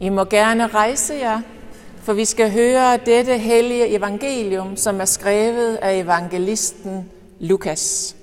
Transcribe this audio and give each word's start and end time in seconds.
I 0.00 0.08
må 0.08 0.24
gerne 0.24 0.66
rejse 0.66 1.14
jer, 1.14 1.40
for 2.02 2.12
vi 2.12 2.24
skal 2.24 2.52
høre 2.52 2.96
dette 3.06 3.38
hellige 3.38 3.96
evangelium, 3.96 4.76
som 4.76 5.00
er 5.00 5.04
skrevet 5.04 5.76
af 5.76 5.98
evangelisten 5.98 7.10
Lukas. 7.40 8.16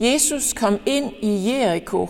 Jesus 0.00 0.52
kom 0.52 0.78
ind 0.86 1.12
i 1.22 1.50
Jericho 1.50 2.08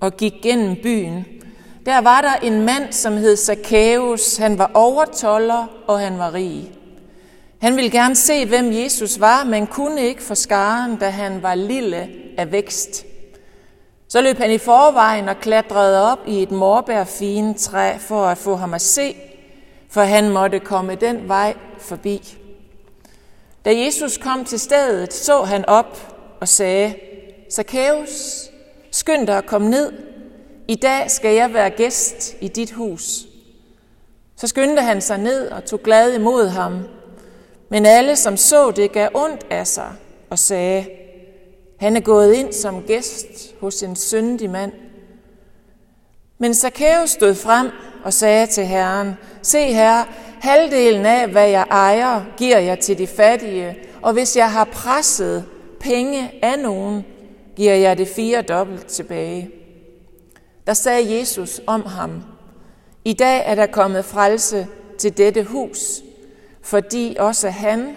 og 0.00 0.16
gik 0.16 0.32
gennem 0.42 0.76
byen. 0.82 1.39
Der 1.86 2.00
var 2.00 2.20
der 2.20 2.34
en 2.34 2.62
mand, 2.62 2.92
som 2.92 3.16
hed 3.16 3.36
Zacchaeus. 3.36 4.36
Han 4.36 4.58
var 4.58 4.70
overtoller, 4.74 5.66
og 5.86 6.00
han 6.00 6.18
var 6.18 6.34
rig. 6.34 6.72
Han 7.60 7.76
ville 7.76 7.90
gerne 7.90 8.16
se, 8.16 8.46
hvem 8.46 8.72
Jesus 8.72 9.20
var, 9.20 9.44
men 9.44 9.66
kunne 9.66 10.02
ikke 10.02 10.22
for 10.22 10.34
skaren, 10.34 10.96
da 10.96 11.08
han 11.08 11.42
var 11.42 11.54
lille 11.54 12.08
af 12.38 12.52
vækst. 12.52 13.06
Så 14.08 14.20
løb 14.20 14.38
han 14.38 14.50
i 14.50 14.58
forvejen 14.58 15.28
og 15.28 15.36
klatrede 15.36 16.12
op 16.12 16.18
i 16.26 16.42
et 16.42 16.50
morbærfine 16.50 17.54
træ 17.54 17.98
for 17.98 18.24
at 18.24 18.38
få 18.38 18.56
ham 18.56 18.74
at 18.74 18.80
se, 18.80 19.16
for 19.90 20.00
han 20.00 20.30
måtte 20.30 20.60
komme 20.60 20.94
den 20.94 21.28
vej 21.28 21.54
forbi. 21.78 22.36
Da 23.64 23.78
Jesus 23.78 24.18
kom 24.18 24.44
til 24.44 24.60
stedet, 24.60 25.12
så 25.12 25.42
han 25.42 25.64
op 25.66 26.16
og 26.40 26.48
sagde, 26.48 26.94
Zacchaeus, 27.52 28.48
skynd 28.90 29.26
dig 29.26 29.38
at 29.38 29.46
komme 29.46 29.70
ned. 29.70 30.09
I 30.70 30.74
dag 30.74 31.10
skal 31.10 31.34
jeg 31.34 31.54
være 31.54 31.70
gæst 31.70 32.36
i 32.40 32.48
dit 32.48 32.70
hus. 32.70 33.26
Så 34.36 34.46
skyndte 34.46 34.82
han 34.82 35.00
sig 35.00 35.18
ned 35.18 35.48
og 35.48 35.64
tog 35.64 35.82
glad 35.82 36.14
imod 36.14 36.48
ham. 36.48 36.78
Men 37.70 37.86
alle, 37.86 38.16
som 38.16 38.36
så 38.36 38.70
det, 38.70 38.92
gav 38.92 39.08
ondt 39.14 39.46
af 39.50 39.66
sig 39.66 39.92
og 40.30 40.38
sagde, 40.38 40.86
han 41.80 41.96
er 41.96 42.00
gået 42.00 42.34
ind 42.34 42.52
som 42.52 42.82
gæst 42.82 43.54
hos 43.60 43.82
en 43.82 43.96
syndig 43.96 44.50
mand. 44.50 44.72
Men 46.38 46.54
Zacchaeus 46.54 47.10
stod 47.10 47.34
frem 47.34 47.70
og 48.04 48.12
sagde 48.12 48.46
til 48.46 48.66
Herren, 48.66 49.14
Se 49.42 49.72
herre, 49.72 50.04
halvdelen 50.40 51.06
af, 51.06 51.28
hvad 51.28 51.48
jeg 51.48 51.66
ejer, 51.70 52.24
giver 52.36 52.58
jeg 52.58 52.78
til 52.78 52.98
de 52.98 53.06
fattige, 53.06 53.78
og 54.02 54.12
hvis 54.12 54.36
jeg 54.36 54.52
har 54.52 54.64
presset 54.64 55.44
penge 55.80 56.32
af 56.42 56.58
nogen, 56.58 57.04
giver 57.56 57.74
jeg 57.74 57.98
det 57.98 58.08
fire 58.08 58.42
dobbelt 58.42 58.86
tilbage. 58.86 59.59
Der 60.70 60.74
sagde 60.74 61.18
Jesus 61.18 61.60
om 61.66 61.86
ham, 61.86 62.22
I 63.04 63.12
dag 63.12 63.42
er 63.46 63.54
der 63.54 63.66
kommet 63.66 64.04
frelse 64.04 64.66
til 64.98 65.18
dette 65.18 65.44
hus, 65.44 66.02
fordi 66.62 67.16
også 67.18 67.50
han 67.50 67.96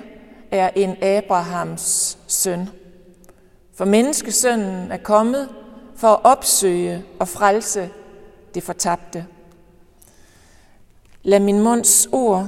er 0.52 0.70
en 0.76 1.04
Abrahams 1.04 2.18
søn. 2.28 2.70
For 3.76 3.86
menneskesønnen 3.86 4.92
er 4.92 4.98
kommet 4.98 5.50
for 5.96 6.08
at 6.08 6.20
opsøge 6.24 7.04
og 7.20 7.28
frelse 7.28 7.90
det 8.54 8.64
fortabte. 8.64 9.26
Lad 11.24 11.40
min 11.40 11.60
munds 11.60 12.08
ord 12.12 12.48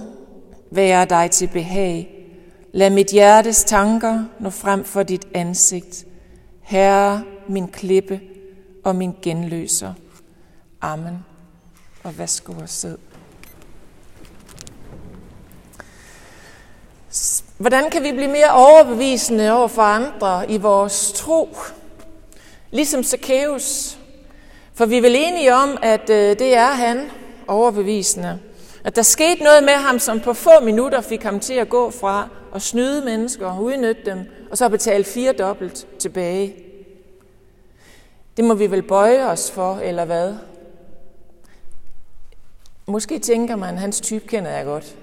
være 0.72 1.06
dig 1.06 1.32
til 1.32 1.48
behag. 1.48 2.26
Lad 2.72 2.90
mit 2.90 3.08
hjertes 3.08 3.64
tanker 3.64 4.24
nå 4.40 4.50
frem 4.50 4.84
for 4.84 5.04
dit 5.04 5.28
ansigt. 5.34 6.06
Herre, 6.62 7.24
min 7.48 7.68
klippe 7.68 8.22
og 8.84 8.96
min 8.96 9.14
genløser. 9.22 9.94
Amen. 10.86 11.26
Og 12.04 12.18
værsgo 12.18 12.54
og 12.54 12.70
sid. 12.70 12.98
Hvordan 17.58 17.90
kan 17.90 18.04
vi 18.04 18.12
blive 18.12 18.32
mere 18.32 18.52
overbevisende 18.52 19.52
over 19.52 19.68
for 19.68 19.82
andre 19.82 20.52
i 20.52 20.58
vores 20.58 21.12
tro? 21.12 21.58
Ligesom 22.72 23.04
Zacchaeus. 23.04 23.98
For 24.74 24.86
vi 24.86 24.98
er 24.98 25.02
vel 25.02 25.16
enige 25.16 25.56
om, 25.56 25.78
at 25.82 26.10
øh, 26.10 26.40
det 26.40 26.56
er 26.56 26.72
han, 26.72 27.12
overbevisende. 27.48 28.40
At 28.84 28.96
der 28.96 29.02
skete 29.02 29.44
noget 29.44 29.64
med 29.64 29.74
ham, 29.74 30.00
som 30.00 30.20
på 30.20 30.34
få 30.34 30.60
minutter 30.64 31.02
fik 31.02 31.24
ham 31.24 31.40
til 31.40 31.54
at 31.54 31.70
gå 31.70 31.92
fra 31.92 32.30
at 32.56 32.62
snyde 32.62 33.06
mennesker 33.06 33.48
og 33.48 33.64
udnytte 33.64 34.02
dem, 34.06 34.20
og 34.52 34.58
så 34.58 34.70
betale 34.70 35.04
fire 35.04 35.34
dobbelt 35.34 35.88
tilbage. 36.00 36.56
Det 38.38 38.46
må 38.46 38.54
vi 38.54 38.72
vel 38.72 38.82
bøje 38.82 39.26
os 39.26 39.52
for, 39.52 39.76
eller 39.76 40.06
hvad? 40.06 40.36
Måske 42.88 43.20
tænker 43.20 43.56
man, 43.56 43.78
hans 43.78 44.02
type 44.02 44.28
kender 44.28 44.52
jeg 44.52 44.66
godt. 44.66 44.96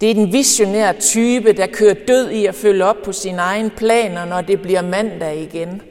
Det 0.00 0.10
er 0.10 0.14
den 0.14 0.32
visionære 0.32 0.92
type, 0.92 1.52
der 1.52 1.66
kører 1.66 1.94
død 2.08 2.30
i 2.30 2.46
at 2.46 2.54
følge 2.54 2.84
op 2.84 2.96
på 3.04 3.12
sine 3.12 3.38
egne 3.38 3.70
planer, 3.70 4.24
når 4.24 4.40
det 4.40 4.62
bliver 4.62 4.82
mandag 4.82 5.36
igen. 5.36 5.82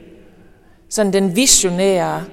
Sådan 0.88 1.12
den 1.12 1.36
visionære, 1.36 2.24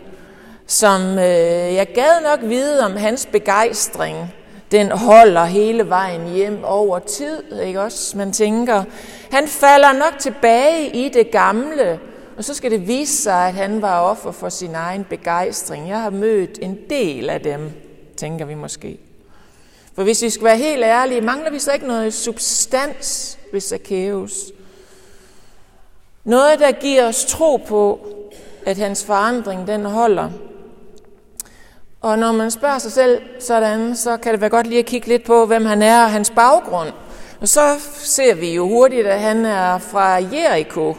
som 0.67 1.01
øh, 1.01 1.73
jeg 1.73 1.87
gad 1.95 2.23
nok 2.23 2.49
vide 2.49 2.85
om 2.85 2.95
hans 2.95 3.25
begejstring, 3.25 4.33
den 4.71 4.91
holder 4.91 5.45
hele 5.45 5.89
vejen 5.89 6.27
hjem 6.27 6.63
over 6.63 6.99
tid, 6.99 7.61
ikke 7.63 7.81
også? 7.81 8.17
Man 8.17 8.31
tænker, 8.31 8.83
han 9.31 9.47
falder 9.47 9.93
nok 9.93 10.19
tilbage 10.19 10.95
i 10.95 11.09
det 11.09 11.31
gamle, 11.31 11.99
og 12.39 12.45
så 12.45 12.53
skal 12.53 12.71
det 12.71 12.87
vise 12.87 13.23
sig, 13.23 13.47
at 13.47 13.53
han 13.53 13.81
var 13.81 14.01
offer 14.01 14.31
for 14.31 14.49
sin 14.49 14.75
egen 14.75 15.03
begejstring. 15.03 15.89
Jeg 15.89 16.01
har 16.01 16.09
mødt 16.09 16.59
en 16.61 16.77
del 16.89 17.29
af 17.29 17.41
dem, 17.41 17.71
tænker 18.17 18.45
vi 18.45 18.55
måske. 18.55 18.99
For 19.95 20.03
hvis 20.03 20.21
vi 20.21 20.29
skal 20.29 20.45
være 20.45 20.57
helt 20.57 20.83
ærlige, 20.83 21.21
mangler 21.21 21.51
vi 21.51 21.59
så 21.59 21.71
ikke 21.71 21.87
noget 21.87 22.13
substans 22.13 23.37
ved 23.51 23.61
Zacchaeus? 23.61 24.33
Noget, 26.23 26.59
der 26.59 26.71
giver 26.71 27.07
os 27.07 27.25
tro 27.25 27.57
på, 27.57 28.07
at 28.65 28.77
hans 28.77 29.05
forandring 29.05 29.67
den 29.67 29.85
holder. 29.85 30.29
Og 32.01 32.19
når 32.19 32.31
man 32.31 32.51
spørger 32.51 32.79
sig 32.79 32.91
selv 32.91 33.21
sådan, 33.39 33.95
så 33.95 34.17
kan 34.17 34.31
det 34.31 34.41
være 34.41 34.49
godt 34.49 34.67
lige 34.67 34.79
at 34.79 34.85
kigge 34.85 35.07
lidt 35.07 35.23
på, 35.23 35.45
hvem 35.45 35.65
han 35.65 35.81
er 35.81 36.03
og 36.03 36.11
hans 36.11 36.29
baggrund. 36.29 36.89
Og 37.41 37.47
så 37.47 37.75
ser 37.93 38.35
vi 38.35 38.53
jo 38.53 38.67
hurtigt, 38.67 39.07
at 39.07 39.19
han 39.19 39.45
er 39.45 39.77
fra 39.77 40.05
Jericho, 40.09 40.95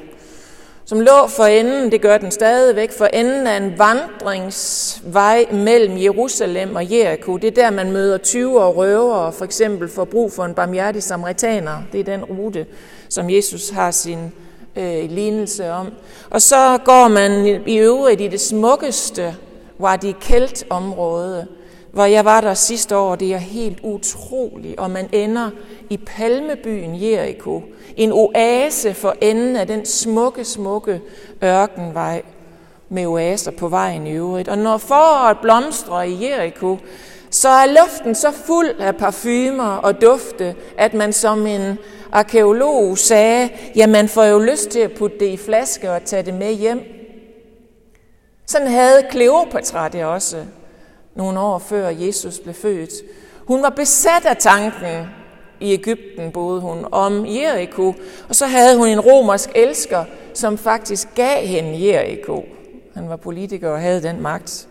som 0.91 1.01
lå 1.01 1.27
for 1.29 1.45
enden, 1.45 1.93
det 1.93 2.01
gør 2.01 2.19
den 2.19 2.31
stadigvæk, 2.31 2.93
for 2.93 3.05
enden 3.05 3.47
af 3.47 3.57
en 3.57 3.79
vandringsvej 3.79 5.47
mellem 5.53 6.03
Jerusalem 6.03 6.77
og 6.77 6.93
Jericho. 6.93 7.37
Det 7.37 7.47
er 7.47 7.63
der, 7.63 7.71
man 7.71 7.93
møder 7.93 8.19
20 8.19 8.61
og 8.61 8.77
røvere, 8.77 9.33
for 9.33 9.45
eksempel 9.45 9.89
for 9.89 10.05
brug 10.05 10.33
for 10.33 10.45
en 10.45 10.55
barmhjertig 10.55 11.03
samaritaner. 11.03 11.83
Det 11.93 12.01
er 12.01 12.05
den 12.05 12.25
rute, 12.25 12.67
som 13.09 13.31
Jesus 13.31 13.69
har 13.69 13.91
sin 13.91 14.33
øh, 14.77 15.11
lignelse 15.11 15.71
om. 15.71 15.93
Og 16.31 16.43
så 16.43 16.79
går 16.85 17.09
man 17.09 17.47
i 17.67 17.79
øvrigt 17.79 18.21
i 18.21 18.29
det 18.29 18.41
smukkeste 18.41 19.35
Wadi 19.81 20.15
Kelt 20.21 20.65
område, 20.71 21.47
hvor 21.93 22.05
jeg 22.05 22.25
var 22.25 22.41
der 22.41 22.55
sidste 22.55 22.97
år. 22.97 23.15
Det 23.17 23.35
er 23.35 23.39
helt 23.39 23.79
utroligt, 23.83 24.79
og 24.81 24.91
man 24.91 25.09
ender 25.13 25.51
i 25.91 25.97
palmebyen 25.97 27.03
Jericho, 27.03 27.63
en 27.97 28.13
oase 28.13 28.95
for 28.95 29.15
enden 29.21 29.57
af 29.57 29.67
den 29.67 29.87
smukke, 29.87 30.45
smukke 30.45 31.01
ørkenvej 31.45 32.23
med 32.89 33.07
oaser 33.07 33.51
på 33.51 33.69
vejen 33.69 34.07
i 34.07 34.13
øvrigt. 34.13 34.49
Og 34.49 34.59
når 34.59 34.79
foråret 34.79 35.39
blomstrer 35.43 36.03
i 36.03 36.25
Jericho, 36.25 36.79
så 37.31 37.49
er 37.49 37.67
luften 37.67 38.15
så 38.15 38.33
fuld 38.33 38.69
af 38.79 38.97
parfumer 38.97 39.77
og 39.77 40.01
dufte, 40.01 40.55
at 40.79 40.95
man 40.95 41.13
som 41.13 41.47
en 41.47 41.79
arkeolog 42.13 42.99
sagde, 42.99 43.49
ja, 43.77 43.87
man 43.87 44.09
får 44.09 44.25
jo 44.25 44.39
lyst 44.39 44.69
til 44.69 44.81
at 44.81 44.93
putte 44.93 45.19
det 45.19 45.27
i 45.27 45.37
flaske 45.37 45.91
og 45.91 46.05
tage 46.05 46.23
det 46.23 46.35
med 46.35 46.53
hjem. 46.53 46.81
Sådan 48.47 48.69
havde 48.69 49.07
Kleopatra 49.11 49.89
det 49.89 50.05
også 50.05 50.45
nogle 51.15 51.41
år 51.41 51.59
før 51.59 51.89
Jesus 51.89 52.39
blev 52.39 52.55
født. 52.55 52.91
Hun 53.47 53.63
var 53.63 53.71
besat 53.71 54.27
af 54.27 54.37
tanken, 54.37 55.07
i 55.61 55.73
Ægypten 55.73 56.33
boede 56.33 56.61
hun, 56.61 56.87
om 56.93 57.27
Jericho, 57.27 57.95
og 58.29 58.35
så 58.35 58.47
havde 58.47 58.77
hun 58.77 58.89
en 58.89 59.01
romersk 59.01 59.51
elsker, 59.55 60.05
som 60.35 60.59
faktisk 60.59 61.09
gav 61.15 61.47
hende 61.47 61.87
Jericho. 61.87 62.45
Han 62.95 63.09
var 63.09 63.17
politiker 63.17 63.71
og 63.71 63.81
havde 63.81 64.03
den 64.03 64.23
magt. 64.23 64.69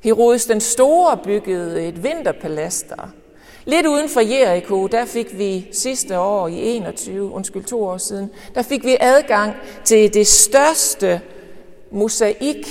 Herodes 0.00 0.46
den 0.46 0.60
Store 0.60 1.16
byggede 1.16 1.88
et 1.88 2.02
vinterpalads 2.02 2.82
der. 2.82 3.10
Lidt 3.64 3.86
uden 3.86 4.08
for 4.08 4.20
Jericho, 4.20 4.86
der 4.86 5.04
fik 5.04 5.38
vi 5.38 5.68
sidste 5.72 6.18
år 6.18 6.48
i 6.48 6.76
21, 6.76 7.32
undskyld 7.32 7.64
to 7.64 7.84
år 7.84 7.96
siden, 7.96 8.30
der 8.54 8.62
fik 8.62 8.84
vi 8.84 8.96
adgang 9.00 9.54
til 9.84 10.14
det 10.14 10.26
største 10.26 11.20
mosaik 11.90 12.66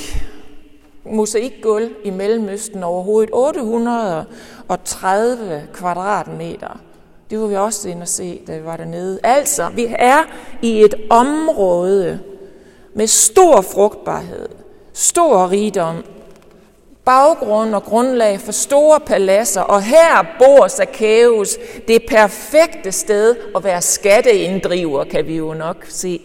mosaikgulv 1.10 1.90
i 2.04 2.10
Mellemøsten 2.10 2.84
overhovedet 2.84 3.30
830 3.34 5.62
kvadratmeter. 5.74 6.80
Det 7.30 7.40
var 7.40 7.48
vi 7.48 7.56
også 7.56 7.90
inde 7.90 8.02
og 8.02 8.08
se, 8.08 8.42
da 8.48 8.58
vi 8.58 8.66
var 8.66 8.78
dernede. 8.78 9.20
Altså, 9.24 9.70
vi 9.76 9.88
er 9.90 10.24
i 10.62 10.84
et 10.84 10.96
område 11.10 12.20
med 12.94 13.08
stor 13.08 13.62
frugtbarhed, 13.62 14.50
stor 14.94 15.52
rigdom, 15.52 16.04
baggrund 17.06 17.76
og 17.76 17.84
grundlag 17.84 18.40
for 18.40 18.52
store 18.52 19.00
paladser, 19.00 19.62
og 19.62 19.82
her 19.82 20.26
bor 20.40 20.68
Zacchaeus, 20.68 21.58
det 21.88 22.02
perfekte 22.10 22.92
sted 22.92 23.36
at 23.56 23.64
være 23.64 23.82
skatteinddriver, 23.82 25.04
kan 25.04 25.28
vi 25.28 25.38
jo 25.38 25.54
nok 25.54 25.86
se. 25.90 26.22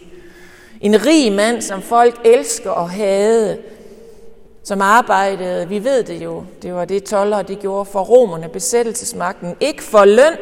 En 0.81 1.05
rig 1.05 1.31
mand, 1.31 1.61
som 1.61 1.81
folk 1.81 2.21
elsker 2.25 2.69
og 2.69 2.89
hade, 2.89 3.57
som 4.65 4.81
arbejdede, 4.81 5.69
vi 5.69 5.83
ved 5.83 6.03
det 6.03 6.23
jo, 6.23 6.43
det 6.61 6.73
var 6.73 6.85
det 6.85 7.03
toller, 7.03 7.41
de 7.41 7.55
gjorde 7.55 7.85
for 7.85 8.01
romerne, 8.01 8.49
besættelsesmagten, 8.49 9.55
ikke 9.59 9.83
for 9.83 10.05
løn, 10.05 10.37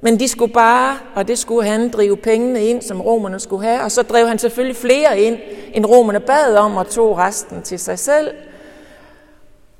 men 0.00 0.20
de 0.20 0.28
skulle 0.28 0.52
bare, 0.52 0.98
og 1.14 1.28
det 1.28 1.38
skulle 1.38 1.68
han, 1.68 1.90
drive 1.90 2.16
pengene 2.16 2.64
ind, 2.64 2.82
som 2.82 3.00
romerne 3.00 3.40
skulle 3.40 3.64
have, 3.64 3.82
og 3.82 3.90
så 3.90 4.02
drev 4.02 4.28
han 4.28 4.38
selvfølgelig 4.38 4.76
flere 4.76 5.20
ind, 5.20 5.38
end 5.74 5.86
romerne 5.86 6.20
bad 6.20 6.56
om, 6.56 6.76
og 6.76 6.88
tog 6.88 7.18
resten 7.18 7.62
til 7.62 7.78
sig 7.78 7.98
selv. 7.98 8.30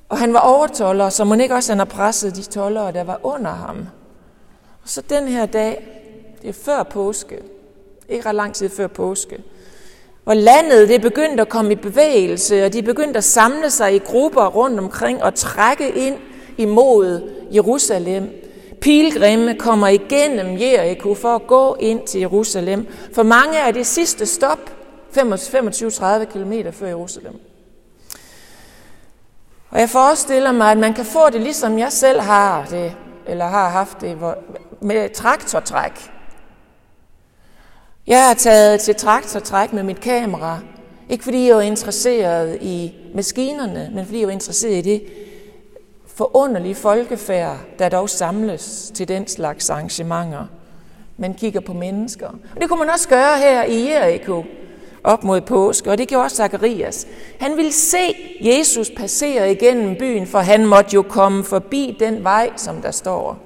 Og 0.08 0.18
han 0.18 0.32
var 0.32 0.40
overtoller, 0.40 1.08
så 1.08 1.24
man 1.24 1.40
ikke 1.40 1.54
også 1.54 1.72
han 1.72 1.78
har 1.78 1.84
presset 1.84 2.36
de 2.36 2.42
tollere, 2.42 2.92
der 2.92 3.04
var 3.04 3.20
under 3.22 3.50
ham. 3.50 3.76
Og 4.82 4.88
så 4.88 5.02
den 5.10 5.28
her 5.28 5.46
dag, 5.46 5.86
det 6.42 6.48
er 6.48 6.52
før 6.52 6.82
påske, 6.82 7.42
ikke 8.08 8.28
ret 8.28 8.34
lang 8.34 8.54
tid 8.54 8.68
før 8.68 8.86
påske, 8.86 9.42
hvor 10.28 10.34
landet 10.34 10.88
det 10.88 11.00
begyndte 11.00 11.40
at 11.40 11.48
komme 11.48 11.72
i 11.72 11.74
bevægelse, 11.74 12.64
og 12.64 12.72
de 12.72 12.82
begyndte 12.82 13.18
at 13.18 13.24
samle 13.24 13.70
sig 13.70 13.94
i 13.94 13.98
grupper 13.98 14.46
rundt 14.46 14.80
omkring 14.80 15.22
og 15.22 15.34
trække 15.34 15.90
ind 15.90 16.16
imod 16.58 17.30
Jerusalem. 17.54 18.30
Pilgrimme 18.80 19.54
kommer 19.54 19.88
igennem 19.88 20.60
Jericho 20.60 21.14
for 21.14 21.34
at 21.34 21.46
gå 21.46 21.76
ind 21.80 22.06
til 22.06 22.20
Jerusalem. 22.20 22.86
For 23.14 23.22
mange 23.22 23.58
er 23.58 23.70
det 23.70 23.86
sidste 23.86 24.26
stop 24.26 24.58
25-30 25.16 26.24
km 26.24 26.52
før 26.72 26.86
Jerusalem. 26.86 27.40
Og 29.70 29.80
jeg 29.80 29.90
forestiller 29.90 30.52
mig, 30.52 30.70
at 30.70 30.78
man 30.78 30.94
kan 30.94 31.04
få 31.04 31.30
det 31.30 31.40
ligesom 31.40 31.78
jeg 31.78 31.92
selv 31.92 32.20
har 32.20 32.66
det, 32.70 32.92
eller 33.26 33.46
har 33.46 33.68
haft 33.68 34.00
det, 34.00 34.18
med 34.80 35.14
traktortræk. 35.14 36.17
Jeg 38.08 38.26
har 38.26 38.34
taget 38.34 38.80
til 38.80 38.94
traktortræk 38.94 39.72
med 39.72 39.82
mit 39.82 40.00
kamera, 40.00 40.58
ikke 41.08 41.24
fordi 41.24 41.46
jeg 41.46 41.56
var 41.56 41.62
interesseret 41.62 42.58
i 42.62 42.92
maskinerne, 43.14 43.90
men 43.94 44.04
fordi 44.04 44.18
jeg 44.18 44.26
var 44.26 44.32
interesseret 44.32 44.72
i 44.72 44.80
det 44.80 45.02
forunderlige 46.06 46.74
folkefærd, 46.74 47.56
der 47.78 47.88
dog 47.88 48.10
samles 48.10 48.92
til 48.94 49.08
den 49.08 49.26
slags 49.26 49.70
arrangementer. 49.70 50.44
Man 51.16 51.34
kigger 51.34 51.60
på 51.60 51.72
mennesker. 51.72 52.28
Og 52.28 52.60
det 52.60 52.68
kunne 52.68 52.78
man 52.78 52.90
også 52.90 53.08
gøre 53.08 53.38
her 53.38 53.64
i 53.64 53.90
Jericho 53.90 54.44
op 55.04 55.24
mod 55.24 55.40
påske, 55.40 55.90
og 55.90 55.98
det 55.98 56.08
gjorde 56.08 56.24
også 56.24 56.36
Zacharias. 56.36 57.06
Han 57.40 57.56
ville 57.56 57.72
se 57.72 58.14
Jesus 58.40 58.90
passere 58.96 59.52
igennem 59.52 59.96
byen, 59.98 60.26
for 60.26 60.38
han 60.38 60.66
måtte 60.66 60.94
jo 60.94 61.02
komme 61.02 61.44
forbi 61.44 61.96
den 62.00 62.24
vej, 62.24 62.50
som 62.56 62.82
der 62.82 62.90
står. 62.90 63.38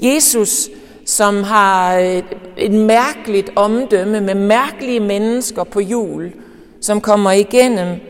Jesus, 0.00 0.68
som 1.14 1.42
har 1.42 1.98
øh, 1.98 2.22
et 2.56 2.72
mærkeligt 2.72 3.50
omdømme 3.56 4.20
med 4.20 4.34
mærkelige 4.34 5.00
mennesker 5.00 5.64
på 5.64 5.80
jul, 5.80 6.32
som 6.80 7.00
kommer 7.00 7.30
igennem 7.30 8.00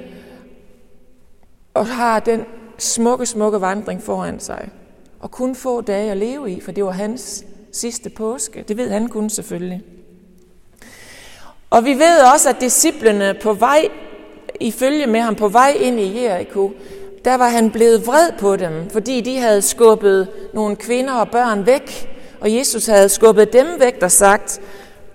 og 1.74 1.86
har 1.86 2.20
den 2.20 2.44
smukke, 2.78 3.26
smukke 3.26 3.60
vandring 3.60 4.02
foran 4.02 4.40
sig. 4.40 4.68
Og 5.20 5.30
kun 5.30 5.54
få 5.54 5.80
dage 5.80 6.10
at 6.10 6.16
leve 6.16 6.50
i, 6.50 6.60
for 6.60 6.72
det 6.72 6.84
var 6.84 6.90
hans 6.90 7.44
sidste 7.72 8.10
påske. 8.10 8.64
Det 8.68 8.76
ved 8.76 8.90
han 8.90 9.08
kun 9.08 9.30
selvfølgelig. 9.30 9.82
Og 11.70 11.84
vi 11.84 11.94
ved 11.94 12.32
også, 12.34 12.48
at 12.48 12.60
disciplene 12.60 13.34
på 13.42 13.52
vej, 13.52 13.88
ifølge 14.60 15.06
med 15.06 15.20
ham 15.20 15.34
på 15.34 15.48
vej 15.48 15.76
ind 15.80 16.00
i 16.00 16.22
Jericho, 16.22 16.72
der 17.24 17.34
var 17.34 17.48
han 17.48 17.70
blevet 17.70 18.06
vred 18.06 18.30
på 18.38 18.56
dem, 18.56 18.90
fordi 18.90 19.20
de 19.20 19.38
havde 19.38 19.62
skubbet 19.62 20.28
nogle 20.54 20.76
kvinder 20.76 21.14
og 21.14 21.30
børn 21.30 21.66
væk, 21.66 22.13
og 22.40 22.54
Jesus 22.54 22.86
havde 22.86 23.08
skubbet 23.08 23.52
dem 23.52 23.66
væk 23.78 23.98
og 24.02 24.10
sagt, 24.10 24.60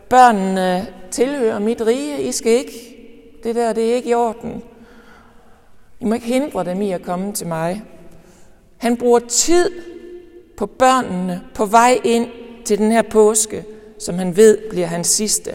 børnene 0.10 0.88
tilhører 1.12 1.60
mit 1.60 1.82
rige, 1.82 2.22
I 2.22 2.32
skal 2.32 2.52
ikke, 2.52 2.96
det 3.44 3.56
der, 3.56 3.74
det 3.74 3.92
er 3.92 3.96
ikke 3.96 4.10
i 4.10 4.14
orden. 4.14 4.64
I 6.00 6.06
må 6.06 6.14
ikke 6.14 6.26
hindre 6.26 6.66
dem 6.66 6.82
i 6.82 6.92
at 6.92 7.02
komme 7.02 7.34
til 7.34 7.48
mig. 7.48 7.84
Han 8.78 8.98
bruger 8.98 9.20
tid 9.20 9.70
på 10.58 10.66
børnene 10.66 11.42
på 11.54 11.66
vej 11.66 12.00
ind 12.04 12.28
til 12.66 12.78
den 12.78 12.92
her 12.92 13.02
påske, 13.02 13.64
som 14.00 14.16
han 14.16 14.36
ved 14.36 14.58
bliver 14.70 14.88
hans 14.88 15.08
sidste. 15.08 15.52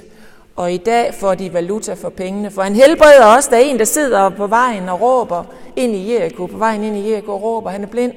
Og 0.56 0.72
i 0.72 0.76
dag 0.76 1.14
får 1.14 1.34
de 1.34 1.52
valuta 1.52 1.94
for 1.94 2.08
pengene, 2.08 2.50
for 2.50 2.62
han 2.62 2.75
helbreder 2.75 3.25
også, 3.25 3.50
der 3.50 3.56
er 3.56 3.60
en, 3.60 3.78
der 3.78 3.84
sidder 3.84 4.28
på 4.28 4.46
vejen 4.46 4.88
og 4.88 5.00
råber 5.00 5.44
ind 5.76 5.94
i 5.94 6.12
Jericho, 6.12 6.46
på 6.46 6.56
vejen 6.56 6.84
ind 6.84 6.96
i 6.96 7.10
Jericho 7.10 7.32
og 7.32 7.43
råber, 7.43 7.70
han 7.70 7.82
er 7.82 7.87
blind. 7.87 8.12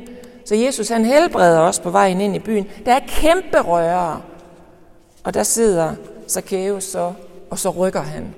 Så 0.48 0.56
Jesus 0.56 0.90
han 0.90 1.06
helbreder 1.06 1.60
os 1.60 1.80
på 1.80 1.90
vejen 1.90 2.22
ind 2.22 2.36
i 2.36 2.40
byen. 2.40 2.68
Der 2.86 2.94
er 2.94 3.00
kæmpe 3.08 3.60
rører. 3.60 4.22
og 5.24 5.34
der 5.34 5.44
sidder 5.44 5.94
Zacchaeus 6.30 6.84
så, 6.84 7.14
og 7.50 7.60
så 7.60 7.70
rykker 7.70 8.02
han. 8.02 8.36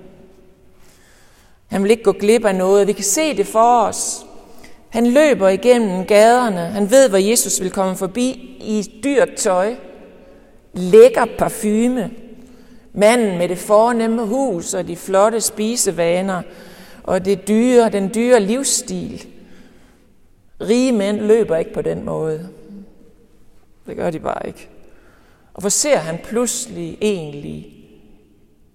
Han 1.67 1.83
vil 1.83 1.91
ikke 1.91 2.03
gå 2.03 2.11
glip 2.11 2.45
af 2.45 2.55
noget. 2.55 2.87
Vi 2.87 2.93
kan 2.93 3.03
se 3.03 3.37
det 3.37 3.47
for 3.47 3.81
os. 3.81 4.25
Han 4.89 5.07
løber 5.07 5.49
igennem 5.49 6.05
gaderne. 6.05 6.59
Han 6.59 6.91
ved, 6.91 7.09
hvor 7.09 7.17
Jesus 7.17 7.61
vil 7.61 7.71
komme 7.71 7.95
forbi 7.95 8.29
i 8.61 9.01
dyrt 9.03 9.33
tøj. 9.37 9.75
Lækker 10.73 11.25
parfume. 11.37 12.11
Manden 12.93 13.37
med 13.37 13.49
det 13.49 13.57
fornemme 13.57 14.25
hus 14.25 14.73
og 14.73 14.87
de 14.87 14.95
flotte 14.95 15.41
spisevaner 15.41 16.41
og 17.03 17.25
det 17.25 17.47
dyre, 17.47 17.89
den 17.89 18.11
dyre 18.15 18.39
livsstil. 18.39 19.27
Rige 20.61 20.91
mænd 20.91 21.19
løber 21.19 21.57
ikke 21.57 21.73
på 21.73 21.81
den 21.81 22.05
måde. 22.05 22.49
Det 23.87 23.95
gør 23.95 24.09
de 24.09 24.19
bare 24.19 24.47
ikke. 24.47 24.69
Og 25.53 25.61
hvor 25.61 25.69
ser 25.69 25.97
han 25.97 26.17
pludselig 26.23 26.97
egentlig 27.01 27.73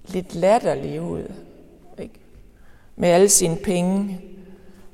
lidt 0.07 0.35
latterlig 0.35 1.01
ud 1.01 1.33
Ikke? 1.99 2.21
med 2.97 3.09
alle 3.09 3.29
sine 3.29 3.57
penge, 3.57 4.21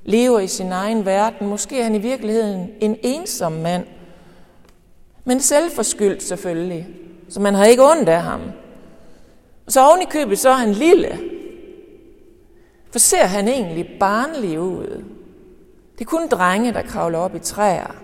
lever 0.05 0.41
i 0.41 0.47
sin 0.47 0.73
egen 0.73 1.05
verden. 1.05 1.49
Måske 1.49 1.81
er 1.81 1.83
han 1.83 1.95
i 1.95 1.99
virkeligheden 1.99 2.71
en 2.81 2.97
ensom 3.03 3.53
mand, 3.53 3.87
men 5.25 5.41
selvforskyldt 5.41 6.23
selvfølgelig, 6.23 6.89
så 7.29 7.41
man 7.41 7.55
har 7.55 7.65
ikke 7.65 7.91
ondt 7.91 8.09
af 8.09 8.23
ham. 8.23 8.41
Og 9.67 9.73
så 9.73 9.89
oven 9.89 10.03
i 10.03 10.11
købet, 10.11 10.39
så 10.39 10.49
er 10.49 10.55
han 10.55 10.73
lille. 10.73 11.21
For 12.91 12.99
ser 12.99 13.25
han 13.25 13.49
egentlig 13.49 13.97
barnlig 14.01 14.61
ud? 14.61 15.05
Det 16.01 16.07
er 16.07 16.11
kun 16.11 16.29
drenge, 16.29 16.73
der 16.73 16.83
kravler 16.83 17.19
op 17.19 17.35
i 17.35 17.39
træer. 17.39 17.95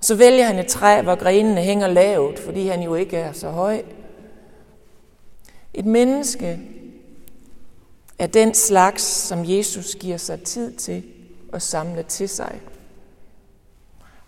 Så 0.00 0.14
vælger 0.14 0.44
han 0.44 0.58
et 0.58 0.66
træ, 0.66 1.02
hvor 1.02 1.14
grenene 1.14 1.60
hænger 1.60 1.86
lavt, 1.86 2.38
fordi 2.38 2.66
han 2.66 2.82
jo 2.82 2.94
ikke 2.94 3.16
er 3.16 3.32
så 3.32 3.50
høj. 3.50 3.82
Et 5.74 5.86
menneske, 5.86 6.60
er 8.18 8.26
den 8.26 8.54
slags, 8.54 9.02
som 9.02 9.44
Jesus 9.44 9.94
giver 9.94 10.16
sig 10.16 10.42
tid 10.42 10.72
til 10.72 11.04
at 11.52 11.62
samle 11.62 12.02
til 12.02 12.28
sig 12.28 12.60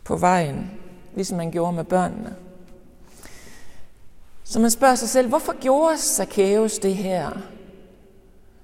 på 0.04 0.16
vejen, 0.16 0.70
ligesom 1.14 1.36
man 1.36 1.50
gjorde 1.50 1.72
med 1.72 1.84
børnene. 1.84 2.36
Så 4.44 4.60
man 4.60 4.70
spørger 4.70 4.94
sig 4.94 5.08
selv, 5.08 5.28
hvorfor 5.28 5.60
gjorde 5.60 5.98
Zacchaeus 5.98 6.78
det 6.78 6.94
her? 6.94 7.30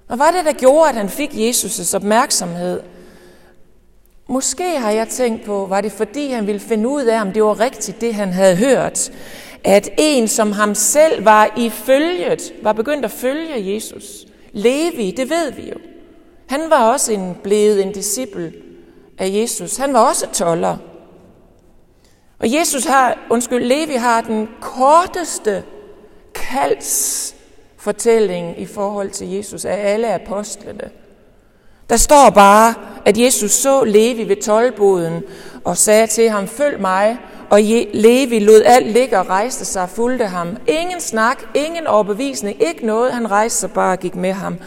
Hvad 0.07 0.17
var 0.17 0.31
det, 0.31 0.45
der 0.45 0.53
gjorde, 0.53 0.89
at 0.89 0.95
han 0.95 1.09
fik 1.09 1.33
Jesus' 1.33 1.95
opmærksomhed? 1.95 2.81
Måske 4.27 4.79
har 4.79 4.91
jeg 4.91 5.07
tænkt 5.07 5.45
på, 5.45 5.65
var 5.65 5.81
det 5.81 5.91
fordi 5.91 6.31
han 6.31 6.47
ville 6.47 6.59
finde 6.59 6.89
ud 6.89 7.03
af, 7.03 7.21
om 7.21 7.31
det 7.31 7.43
var 7.43 7.59
rigtigt, 7.59 8.01
det 8.01 8.15
han 8.15 8.33
havde 8.33 8.55
hørt. 8.55 9.11
At 9.63 9.89
en, 9.97 10.27
som 10.27 10.51
ham 10.51 10.75
selv 10.75 11.25
var 11.25 11.53
i 11.57 11.69
følget, 11.69 12.53
var 12.61 12.73
begyndt 12.73 13.05
at 13.05 13.11
følge 13.11 13.73
Jesus. 13.75 14.25
Levi, 14.51 15.11
det 15.11 15.29
ved 15.29 15.51
vi 15.51 15.69
jo. 15.69 15.75
Han 16.47 16.69
var 16.69 16.91
også 16.91 17.13
en, 17.13 17.37
blevet 17.43 17.83
en 17.83 17.91
disciple 17.91 18.53
af 19.17 19.29
Jesus. 19.29 19.77
Han 19.77 19.93
var 19.93 19.99
også 19.99 20.27
toller. 20.33 20.77
Og 22.39 22.53
Jesus 22.53 22.85
har, 22.85 23.17
undskyld, 23.29 23.63
Levi 23.63 23.93
har 23.93 24.21
den 24.21 24.49
korteste 24.61 25.63
kalds 26.35 27.35
fortælling 27.77 28.59
i 28.59 28.65
forhold 28.65 29.09
til 29.09 29.29
Jesus 29.29 29.65
af 29.65 29.93
alle 29.93 30.13
apostlene. 30.13 30.89
Der 31.89 31.97
står 31.97 32.29
bare, 32.29 32.73
at 33.05 33.17
Jesus 33.17 33.51
så 33.51 33.83
Levi 33.83 34.29
ved 34.29 34.35
tolvboden 34.35 35.23
og 35.63 35.77
sagde 35.77 36.07
til 36.07 36.29
ham, 36.29 36.47
følg 36.47 36.81
mig, 36.81 37.17
og 37.49 37.61
Levi 37.93 38.39
lod 38.39 38.61
alt 38.65 38.91
ligge 38.91 39.19
og 39.19 39.29
rejste 39.29 39.65
sig 39.65 39.81
og 39.81 39.89
fulgte 39.89 40.25
ham. 40.25 40.57
Ingen 40.67 41.01
snak, 41.01 41.43
ingen 41.53 41.87
overbevisning, 41.87 42.63
ikke 42.63 42.85
noget. 42.85 43.11
Han 43.11 43.31
rejste 43.31 43.59
sig 43.59 43.71
bare 43.71 43.93
og 43.93 43.99
gik 43.99 44.15
med 44.15 44.31
ham. 44.31 44.57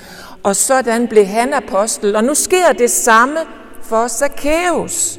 Og 0.42 0.56
sådan 0.56 1.08
blev 1.08 1.26
han 1.26 1.52
apostel. 1.52 2.16
Og 2.16 2.24
nu 2.24 2.34
sker 2.34 2.72
det 2.72 2.90
samme 2.90 3.38
for 3.82 4.08
Zacchaeus. 4.08 5.18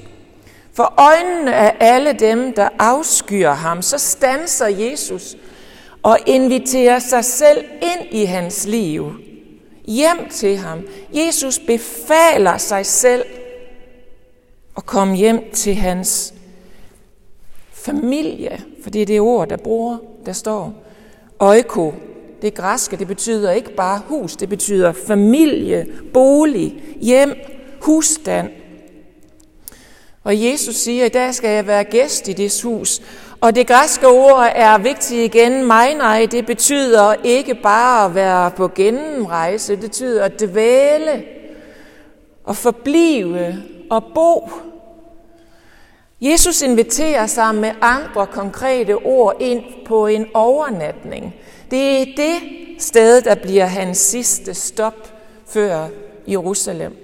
For 0.73 0.93
øjnene 0.97 1.55
af 1.55 1.75
alle 1.79 2.13
dem, 2.13 2.53
der 2.53 2.69
afskyer 2.79 3.53
ham, 3.53 3.81
så 3.81 3.97
stanser 3.97 4.67
Jesus 4.67 5.35
og 6.03 6.17
inviterer 6.25 6.99
sig 6.99 7.25
selv 7.25 7.65
ind 7.81 8.07
i 8.11 8.25
hans 8.25 8.67
liv. 8.67 9.11
Hjem 9.87 10.29
til 10.31 10.57
ham. 10.57 10.87
Jesus 11.13 11.59
befaler 11.59 12.57
sig 12.57 12.85
selv 12.85 13.25
at 14.77 14.85
komme 14.85 15.15
hjem 15.15 15.51
til 15.53 15.75
hans 15.75 16.33
familie, 17.71 18.61
for 18.83 18.89
det 18.89 19.01
er 19.01 19.05
det 19.05 19.19
ord, 19.19 19.49
der 19.49 19.57
bruger, 19.57 19.97
der 20.25 20.33
står. 20.33 20.73
Øjko, 21.39 21.93
det 22.41 22.53
græske, 22.53 22.97
det 22.97 23.07
betyder 23.07 23.51
ikke 23.51 23.75
bare 23.75 24.01
hus, 24.05 24.35
det 24.35 24.49
betyder 24.49 24.91
familie, 24.91 25.87
bolig, 26.13 26.83
hjem, 27.01 27.33
husstand. 27.81 28.49
Og 30.23 30.43
Jesus 30.43 30.75
siger, 30.75 31.05
i 31.05 31.09
dag 31.09 31.33
skal 31.33 31.49
jeg 31.49 31.67
være 31.67 31.83
gæst 31.83 32.27
i 32.27 32.33
det 32.33 32.61
hus. 32.63 33.01
Og 33.41 33.55
det 33.55 33.67
græske 33.67 34.07
ord 34.07 34.51
er 34.55 34.77
vigtigt 34.77 35.35
igen. 35.35 35.65
Mig 35.65 35.93
nej, 35.93 36.27
det 36.31 36.45
betyder 36.45 37.15
ikke 37.23 37.55
bare 37.55 38.05
at 38.05 38.15
være 38.15 38.51
på 38.51 38.67
gennemrejse. 38.75 39.73
Det 39.73 39.81
betyder 39.81 40.23
at 40.23 40.39
dvæle 40.39 41.23
og 42.43 42.55
forblive 42.55 43.55
og 43.89 44.03
bo. 44.15 44.49
Jesus 46.21 46.61
inviterer 46.61 47.27
sig 47.27 47.55
med 47.55 47.71
andre 47.81 48.27
konkrete 48.27 48.95
ord 48.95 49.35
ind 49.39 49.63
på 49.85 50.07
en 50.07 50.25
overnatning. 50.33 51.35
Det 51.71 52.01
er 52.01 52.05
det 52.17 52.35
sted, 52.79 53.21
der 53.21 53.35
bliver 53.35 53.65
hans 53.65 53.97
sidste 53.97 54.53
stop 54.53 55.13
før 55.47 55.87
Jerusalem. 56.27 56.95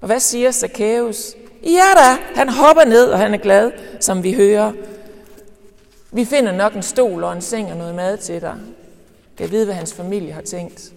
Og 0.00 0.06
hvad 0.06 0.20
siger 0.20 0.52
Zacchaeus? 0.52 1.34
Ja 1.62 1.84
da, 1.96 2.16
han 2.34 2.48
hopper 2.48 2.84
ned, 2.84 3.06
og 3.06 3.18
han 3.18 3.34
er 3.34 3.38
glad, 3.38 3.72
som 4.00 4.22
vi 4.22 4.32
hører. 4.32 4.72
Vi 6.14 6.24
finder 6.24 6.52
nok 6.52 6.74
en 6.74 6.82
stol 6.82 7.24
og 7.24 7.32
en 7.32 7.40
seng 7.42 7.70
og 7.70 7.76
noget 7.76 7.94
mad 7.94 8.18
til 8.18 8.40
dig. 8.40 8.54
Kan 9.36 9.50
vide, 9.50 9.64
hvad 9.64 9.74
hans 9.74 9.94
familie 9.94 10.32
har 10.32 10.42
tænkt. 10.42 10.92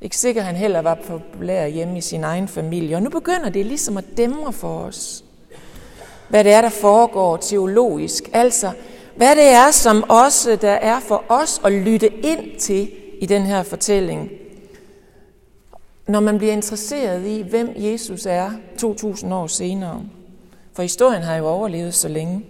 Ikke 0.00 0.16
sikkert, 0.16 0.44
han 0.44 0.56
heller 0.56 0.82
var 0.82 0.94
populær 0.94 1.66
hjemme 1.66 1.98
i 1.98 2.00
sin 2.00 2.24
egen 2.24 2.48
familie. 2.48 2.96
Og 2.96 3.02
nu 3.02 3.10
begynder 3.10 3.48
det 3.48 3.66
ligesom 3.66 3.96
at 3.96 4.04
dæmre 4.16 4.52
for 4.52 4.78
os, 4.78 5.24
hvad 6.28 6.44
det 6.44 6.52
er, 6.52 6.60
der 6.60 6.68
foregår 6.68 7.36
teologisk. 7.36 8.30
Altså, 8.32 8.72
hvad 9.16 9.36
det 9.36 9.44
er, 9.44 9.70
som 9.70 10.10
også 10.10 10.56
der 10.56 10.70
er 10.70 11.00
for 11.00 11.24
os 11.28 11.60
at 11.64 11.72
lytte 11.72 12.08
ind 12.08 12.60
til 12.60 12.90
i 13.20 13.26
den 13.26 13.42
her 13.42 13.62
fortælling. 13.62 14.30
Når 16.06 16.20
man 16.20 16.38
bliver 16.38 16.52
interesseret 16.52 17.26
i, 17.26 17.42
hvem 17.42 17.72
Jesus 17.76 18.26
er 18.26 18.50
2000 18.78 19.34
år 19.34 19.46
senere. 19.46 20.02
For 20.72 20.82
historien 20.82 21.22
har 21.22 21.36
jo 21.36 21.46
overlevet 21.46 21.94
så 21.94 22.08
længe. 22.08 22.44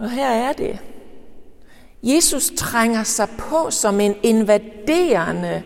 Og 0.00 0.10
her 0.10 0.28
er 0.28 0.52
det. 0.52 0.78
Jesus 2.02 2.52
trænger 2.56 3.02
sig 3.02 3.28
på 3.38 3.70
som 3.70 4.00
en 4.00 4.14
invaderende 4.22 5.62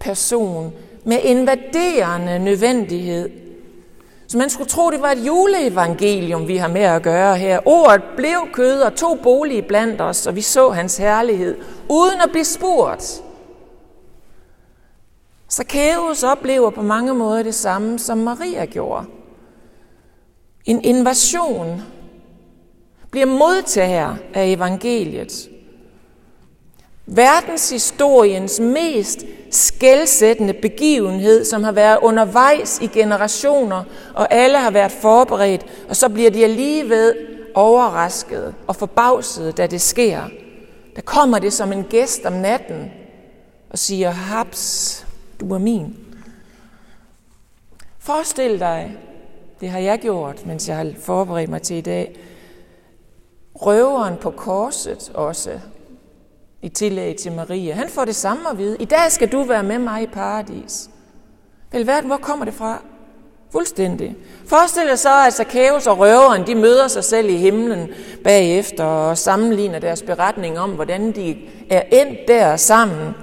person 0.00 0.72
med 1.04 1.18
invaderende 1.22 2.38
nødvendighed. 2.38 3.30
Så 4.26 4.38
man 4.38 4.50
skulle 4.50 4.68
tro, 4.68 4.90
det 4.90 5.02
var 5.02 5.10
et 5.10 5.26
juleevangelium, 5.26 6.48
vi 6.48 6.56
har 6.56 6.68
med 6.68 6.80
at 6.80 7.02
gøre 7.02 7.36
her. 7.36 7.60
Ordet 7.64 8.02
blev 8.16 8.38
kød 8.52 8.80
og 8.80 8.94
tog 8.94 9.18
bolig 9.22 9.66
blandt 9.66 10.00
os, 10.00 10.26
og 10.26 10.36
vi 10.36 10.40
så 10.40 10.70
hans 10.70 10.96
herlighed, 10.96 11.56
uden 11.88 12.20
at 12.20 12.30
blive 12.30 12.44
spurgt. 12.44 13.22
Så 15.48 15.64
Kæus 15.64 16.22
oplever 16.22 16.70
på 16.70 16.82
mange 16.82 17.14
måder 17.14 17.42
det 17.42 17.54
samme, 17.54 17.98
som 17.98 18.18
Maria 18.18 18.64
gjorde. 18.64 19.06
En 20.64 20.84
invasion 20.84 21.82
bliver 23.10 23.26
modtager 23.26 24.16
af 24.34 24.46
evangeliet. 24.46 25.48
Verdenshistoriens 27.06 28.60
mest 28.60 29.24
skældsættende 29.50 30.52
begivenhed, 30.52 31.44
som 31.44 31.64
har 31.64 31.72
været 31.72 31.98
undervejs 32.02 32.78
i 32.82 32.86
generationer, 32.86 33.84
og 34.14 34.34
alle 34.34 34.58
har 34.58 34.70
været 34.70 34.92
forberedt, 34.92 35.66
og 35.88 35.96
så 35.96 36.08
bliver 36.08 36.30
de 36.30 36.44
alligevel 36.44 37.14
overrasket 37.54 38.54
og 38.66 38.76
forbavset, 38.76 39.56
da 39.56 39.66
det 39.66 39.80
sker. 39.80 40.22
Der 40.96 41.02
kommer 41.02 41.38
det 41.38 41.52
som 41.52 41.72
en 41.72 41.84
gæst 41.84 42.24
om 42.24 42.32
natten 42.32 42.92
og 43.70 43.78
siger, 43.78 44.10
haps, 44.10 45.06
du 45.40 45.54
er 45.54 45.58
min. 45.58 45.96
Forestil 47.98 48.60
dig, 48.60 48.96
det 49.60 49.70
har 49.70 49.78
jeg 49.78 49.98
gjort, 49.98 50.46
mens 50.46 50.68
jeg 50.68 50.76
har 50.76 50.92
forberedt 51.02 51.50
mig 51.50 51.62
til 51.62 51.76
i 51.76 51.80
dag, 51.80 52.16
røveren 53.66 54.16
på 54.16 54.30
korset 54.30 55.10
også, 55.14 55.50
i 56.62 56.68
tillæg 56.68 57.16
til 57.16 57.32
Maria. 57.32 57.74
Han 57.74 57.88
får 57.88 58.04
det 58.04 58.16
samme 58.16 58.50
at 58.50 58.58
vide. 58.58 58.76
I 58.80 58.84
dag 58.84 59.12
skal 59.12 59.32
du 59.32 59.42
være 59.42 59.62
med 59.62 59.78
mig 59.78 60.02
i 60.02 60.06
paradis. 60.06 60.90
Vel 61.72 61.86
verden, 61.86 62.06
hvor 62.06 62.16
kommer 62.16 62.44
det 62.44 62.54
fra? 62.54 62.82
Fuldstændig. 63.52 64.16
Forestil 64.46 64.82
dig 64.88 64.98
så, 64.98 65.26
at 65.26 65.32
Zacchaeus 65.32 65.86
og 65.86 65.98
røveren, 65.98 66.46
de 66.46 66.54
møder 66.54 66.88
sig 66.88 67.04
selv 67.04 67.28
i 67.28 67.36
himlen 67.36 67.88
bagefter 68.24 68.84
og 68.84 69.18
sammenligner 69.18 69.78
deres 69.78 70.02
beretning 70.02 70.58
om, 70.58 70.70
hvordan 70.70 71.12
de 71.12 71.36
er 71.70 71.82
endt 71.92 72.18
der 72.28 72.56
sammen. 72.56 73.14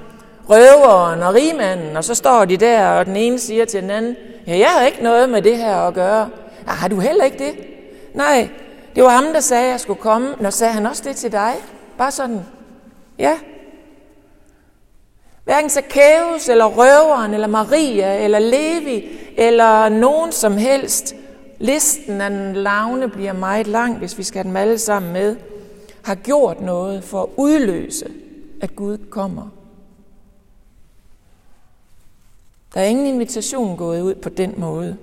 Røveren 0.50 1.24
og 1.24 1.34
rigmanden, 1.34 1.98
og 1.98 2.04
så 2.04 2.16
står 2.16 2.46
de 2.46 2.58
der, 2.58 2.88
og 2.88 3.06
den 3.06 3.16
ene 3.16 3.40
siger 3.40 3.66
til 3.66 3.82
den 3.82 3.90
anden, 3.90 4.16
ja, 4.48 4.58
jeg 4.58 4.68
har 4.68 4.86
ikke 4.86 5.04
noget 5.04 5.30
med 5.30 5.42
det 5.42 5.58
her 5.58 5.76
at 5.76 5.94
gøre. 5.94 6.30
Ja, 6.68 6.72
har 6.72 6.88
du 6.88 7.00
heller 7.00 7.24
ikke 7.24 7.38
det? 7.38 7.54
Nej, 8.14 8.50
det 8.98 9.06
var 9.06 9.10
ham, 9.10 9.34
der 9.34 9.40
sagde, 9.40 9.64
at 9.66 9.72
jeg 9.72 9.80
skulle 9.80 10.02
komme. 10.02 10.36
Når 10.40 10.50
sagde 10.50 10.74
han 10.74 10.86
også 10.86 11.04
det 11.04 11.16
til 11.16 11.32
dig? 11.32 11.54
Bare 11.98 12.12
sådan, 12.12 12.40
Ja. 13.20 13.40
Hverken 15.44 15.70
Zacchaeus, 15.70 16.50
eller 16.50 16.66
røveren, 16.66 17.34
eller 17.34 17.48
Maria, 17.48 18.24
eller 18.24 18.40
Levi, 18.40 19.06
eller 19.38 19.90
nogen 19.90 20.32
som 20.32 20.58
helst. 20.58 21.16
Listen 21.60 22.22
af 22.22 22.30
den 22.30 22.56
lavne 22.56 23.10
bliver 23.10 23.34
meget 23.34 23.68
lang, 23.68 23.98
hvis 23.98 24.18
vi 24.18 24.24
skal 24.24 24.38
have 24.38 24.48
dem 24.48 24.56
alle 24.56 24.78
sammen 24.78 25.14
med. 25.14 25.36
Har 26.04 26.16
gjort 26.16 26.62
noget 26.62 27.04
for 27.04 27.24
at 27.24 27.30
udløse, 27.38 28.12
at 28.62 28.76
Gud 28.76 28.98
kommer. 29.10 29.50
Der 32.74 32.82
er 32.82 32.86
ingen 32.86 33.08
invitation 33.08 33.78
gået 33.78 34.02
ud 34.02 34.16
på 34.16 34.30
den 34.30 34.54
måde. 34.58 34.98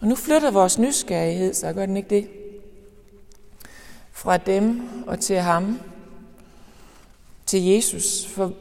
Og 0.00 0.06
nu 0.06 0.14
flytter 0.14 0.50
vores 0.50 0.78
nysgerrighed, 0.78 1.54
så 1.54 1.72
gør 1.72 1.86
den 1.86 1.96
ikke 1.96 2.10
det? 2.10 2.39
Fra 4.20 4.36
dem 4.36 4.82
og 5.06 5.20
til 5.20 5.36
ham 5.36 5.80
til 7.46 7.64
Jesus. 7.64 8.26
For 8.26 8.52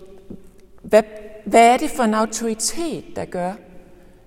hvad, 0.81 1.03
hvad 1.45 1.67
er 1.67 1.77
det 1.77 1.89
for 1.89 2.03
en 2.03 2.13
autoritet, 2.13 3.03
der 3.15 3.25
gør, 3.25 3.53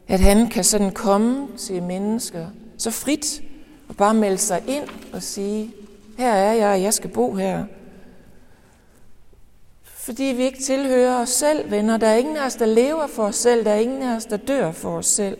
at 0.08 0.20
han 0.20 0.48
kan 0.48 0.64
sådan 0.64 0.90
komme 0.90 1.48
til 1.56 1.82
mennesker 1.82 2.46
så 2.78 2.90
frit 2.90 3.42
og 3.88 3.96
bare 3.96 4.14
melde 4.14 4.38
sig 4.38 4.62
ind 4.68 4.88
og 5.12 5.22
sige, 5.22 5.74
her 6.18 6.32
er 6.32 6.52
jeg, 6.52 6.72
og 6.72 6.82
jeg 6.82 6.94
skal 6.94 7.10
bo 7.10 7.34
her. 7.34 7.64
Fordi 9.82 10.24
vi 10.24 10.42
ikke 10.42 10.62
tilhører 10.62 11.20
os 11.20 11.30
selv, 11.30 11.70
venner. 11.70 11.96
Der 11.96 12.06
er 12.06 12.16
ingen 12.16 12.36
af 12.36 12.46
os, 12.46 12.56
der 12.56 12.66
lever 12.66 13.06
for 13.06 13.24
os 13.24 13.36
selv. 13.36 13.64
Der 13.64 13.70
er 13.70 13.80
ingen 13.80 14.02
af 14.02 14.16
os, 14.16 14.24
der 14.24 14.36
dør 14.36 14.72
for 14.72 14.96
os 14.96 15.06
selv. 15.06 15.38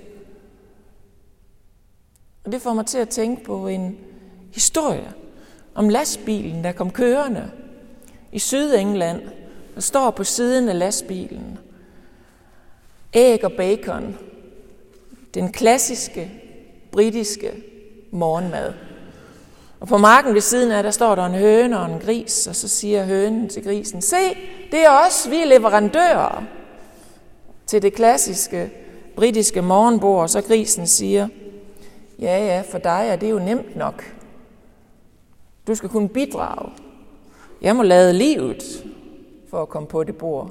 Og 2.45 2.53
det 2.53 2.63
får 2.63 2.75
mig 2.75 2.87
til 2.87 2.99
at 2.99 3.09
tænke 3.09 3.45
på 3.45 3.69
en 3.69 3.99
historie 4.55 5.22
om 5.75 5.89
lastbilen, 5.89 6.65
der 6.65 6.73
kom 6.73 6.91
kørende 6.91 7.51
i 8.33 8.39
Sydengland, 8.39 9.23
der 9.75 9.81
står 9.81 10.11
på 10.11 10.25
siden 10.25 10.69
af 10.69 10.79
lastbilen. 10.79 11.59
Æg 13.15 13.45
og 13.45 13.53
bacon. 13.53 14.19
Den 15.35 15.53
klassiske 15.53 16.31
britiske 16.93 17.53
morgenmad. 18.11 18.73
Og 19.81 19.89
på 19.89 19.99
marken 19.99 20.35
ved 20.35 20.41
siden 20.41 20.73
af, 20.73 20.83
der 20.83 20.91
står 20.91 21.15
der 21.15 21.27
en 21.27 21.35
høne 21.35 21.81
og 21.81 21.87
en 21.87 22.01
gris, 22.01 22.47
og 22.47 22.57
så 22.57 22.69
siger 22.69 23.05
hønen 23.05 23.49
til 23.49 23.65
grisen, 23.65 24.03
se, 24.03 24.17
det 24.71 24.85
er 24.85 25.07
os, 25.07 25.31
vi 25.31 25.37
er 25.37 25.47
leverandører 25.47 26.45
til 27.67 27.83
det 27.83 27.95
klassiske 27.95 28.71
britiske 29.17 29.63
morgenbord. 29.63 30.23
Og 30.23 30.31
så 30.31 30.41
grisen 30.41 30.87
siger, 30.87 31.29
ja 32.19 32.45
ja, 32.47 32.63
for 32.71 32.79
dig 32.79 33.07
er 33.09 33.17
det 33.17 33.31
jo 33.31 33.39
nemt 33.39 33.77
nok. 33.77 34.05
Du 35.67 35.75
skal 35.75 35.89
kunne 35.89 36.09
bidrage. 36.09 36.73
Jeg 37.61 37.77
må 37.77 37.83
lade 37.83 38.13
livet 38.13 38.85
for 39.51 39.63
at 39.63 39.69
komme 39.69 39.89
på 39.89 40.05
det 40.05 40.17
bord. 40.17 40.51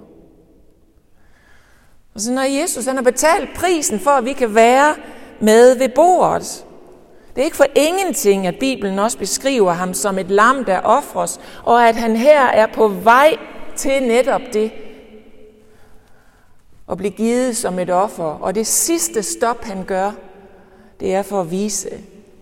Og 2.14 2.22
så 2.22 2.32
når 2.32 2.42
Jesus 2.42 2.86
han 2.86 2.96
har 2.96 3.04
betalt 3.04 3.50
prisen 3.56 4.00
for, 4.00 4.12
at 4.12 4.26
vi 4.26 4.34
kan 4.34 4.56
være 4.56 4.96
med 5.40 5.78
ved 5.78 5.90
bordet. 5.90 6.66
Det 7.36 7.42
er 7.42 7.46
ikke 7.46 7.58
for 7.58 7.68
ingenting, 7.76 8.48
at 8.48 8.56
Bibelen 8.60 9.00
også 9.00 9.18
beskriver 9.18 9.72
ham 9.72 9.94
som 9.94 10.18
et 10.18 10.32
lam, 10.32 10.66
der 10.66 10.80
offres, 10.80 11.40
og 11.64 11.88
at 11.88 11.96
han 11.96 12.16
her 12.16 12.42
er 12.42 12.68
på 12.74 12.88
vej 12.88 13.38
til 13.76 14.04
netop 14.04 14.42
det. 14.54 14.72
At 16.92 16.98
blive 16.98 17.12
givet 17.12 17.58
som 17.58 17.80
et 17.80 17.90
offer. 17.90 18.24
Og 18.24 18.56
det 18.56 18.68
sidste 18.68 19.24
stop, 19.24 19.64
han 19.64 19.86
gør, 19.86 20.12
det 21.00 21.16
er 21.16 21.22
for 21.22 21.42
at 21.42 21.52
vise, 21.52 21.90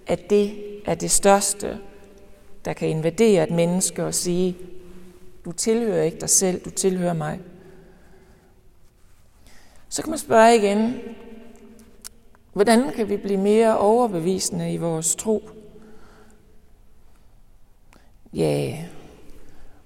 at 0.08 0.30
det 0.30 0.54
er 0.86 0.96
det 0.96 1.12
største 1.12 1.78
der 2.66 2.74
kan 2.74 2.88
invadere 2.88 3.44
et 3.44 3.52
menneske 3.52 4.06
og 4.06 4.14
sige, 4.14 4.58
du 5.46 5.52
tilhører 5.52 6.04
ikke 6.04 6.20
dig 6.20 6.30
selv, 6.30 6.66
du 6.66 6.70
tilhører 6.70 7.14
mig. 7.14 7.40
Så 9.90 10.02
kan 10.02 10.10
man 10.10 10.20
spørge 10.20 10.56
igen, 10.56 10.94
Hvordan 12.54 12.92
kan 12.92 13.10
vi 13.10 13.18
blive 13.18 13.38
mere 13.38 13.78
overbevisende 13.78 14.74
i 14.74 14.78
vores 14.78 15.16
tro? 15.16 15.50
Ja, 18.34 18.78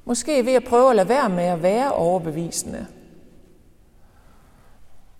måske 0.05 0.45
ved 0.45 0.53
at 0.53 0.63
prøve 0.63 0.89
at 0.89 0.95
lade 0.95 1.09
være 1.09 1.29
med 1.29 1.43
at 1.43 1.63
være 1.63 1.93
overbevisende. 1.93 2.87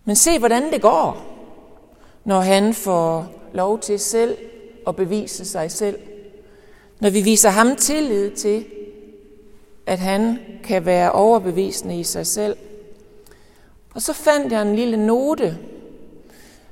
Men 0.05 0.15
se, 0.15 0.39
hvordan 0.39 0.71
det 0.71 0.81
går, 0.81 1.25
når 2.23 2.39
han 2.39 2.73
får 2.73 3.27
lov 3.53 3.79
til 3.79 3.99
selv 3.99 4.37
at 4.87 4.95
bevise 4.95 5.45
sig 5.45 5.71
selv. 5.71 5.99
Når 7.03 7.09
vi 7.09 7.21
viser 7.21 7.49
ham 7.49 7.75
tillid 7.75 8.31
til, 8.31 8.65
at 9.85 9.99
han 9.99 10.39
kan 10.63 10.85
være 10.85 11.11
overbevisende 11.11 11.99
i 11.99 12.03
sig 12.03 12.27
selv. 12.27 12.57
Og 13.93 14.01
så 14.01 14.13
fandt 14.13 14.51
jeg 14.51 14.61
en 14.61 14.75
lille 14.75 15.05
note, 15.05 15.57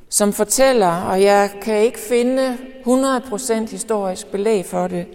som 0.10 0.34
fortæller, 0.34 1.02
og 1.02 1.22
jeg 1.22 1.52
kan 1.62 1.82
ikke 1.82 2.00
finde 2.00 2.58
100% 2.86 3.72
historisk 3.72 4.28
belæg 4.28 4.66
for 4.66 4.88
det, 4.88 5.06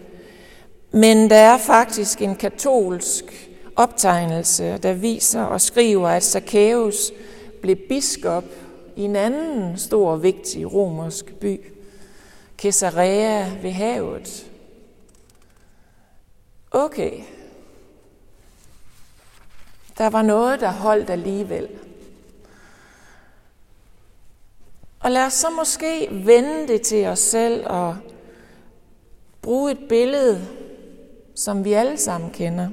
men 0.91 1.29
der 1.29 1.35
er 1.35 1.57
faktisk 1.57 2.21
en 2.21 2.35
katolsk 2.35 3.49
optegnelse, 3.75 4.77
der 4.77 4.93
viser 4.93 5.41
og 5.41 5.61
skriver, 5.61 6.09
at 6.09 6.23
Zacchaeus 6.23 7.11
blev 7.61 7.75
biskop 7.75 8.45
i 8.95 9.01
en 9.01 9.15
anden 9.15 9.77
stor, 9.77 10.15
vigtig 10.15 10.73
romersk 10.73 11.33
by, 11.33 11.59
Caesarea 12.57 13.45
ved 13.61 13.71
havet. 13.71 14.46
Okay. 16.77 17.11
Der 19.97 20.09
var 20.09 20.21
noget, 20.21 20.59
der 20.59 20.71
holdt 20.71 21.09
alligevel. 21.09 21.67
Og 24.99 25.11
lad 25.11 25.25
os 25.25 25.33
så 25.33 25.47
måske 25.49 26.07
vende 26.11 26.67
det 26.67 26.81
til 26.81 27.05
os 27.05 27.19
selv 27.19 27.65
og 27.67 27.97
bruge 29.41 29.71
et 29.71 29.79
billede, 29.89 30.47
som 31.35 31.65
vi 31.65 31.73
alle 31.73 31.97
sammen 31.97 32.29
kender, 32.31 32.67